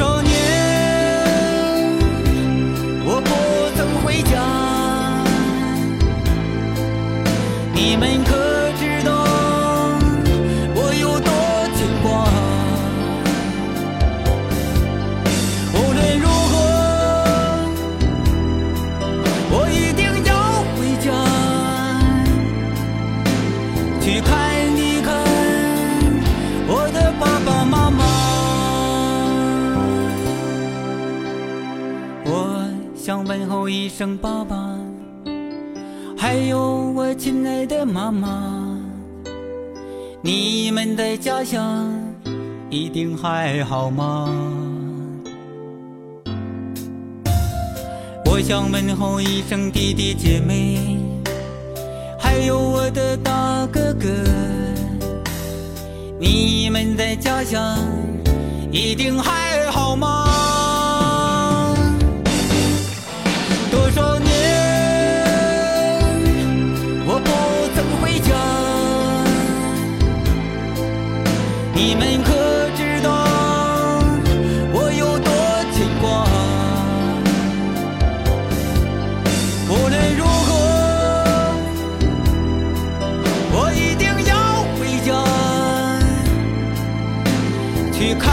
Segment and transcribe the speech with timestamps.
[0.00, 0.29] 어떤
[33.70, 34.76] 一声爸爸，
[36.18, 38.76] 还有我亲爱的妈妈，
[40.22, 41.88] 你们在家乡
[42.68, 44.28] 一定还好吗？
[48.26, 50.98] 我想问候一声弟弟姐妹，
[52.18, 54.08] 还有我的大哥哥，
[56.18, 57.78] 你们在家乡
[58.72, 60.29] 一定还好吗？
[71.82, 72.30] 你们可
[72.76, 73.08] 知道
[74.70, 75.32] 我有多
[75.72, 76.26] 牵挂？
[79.66, 80.48] 无论如何，
[83.54, 84.32] 我一定要
[84.76, 85.08] 回家
[87.94, 88.28] 去看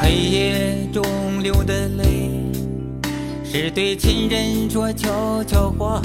[0.00, 1.02] 黑夜中
[1.42, 2.30] 流的泪，
[3.44, 6.00] 是对亲人说悄悄话，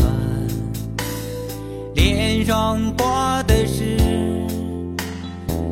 [1.95, 3.97] 脸上挂的是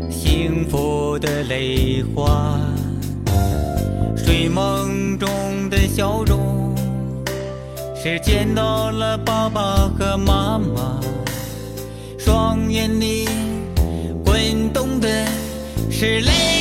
[0.09, 2.59] 幸福的泪花，
[4.15, 5.29] 睡梦中
[5.69, 6.75] 的笑容，
[7.95, 10.99] 是见到了爸爸和妈妈，
[12.17, 13.27] 双眼里
[14.23, 15.25] 滚动的
[15.89, 16.60] 是泪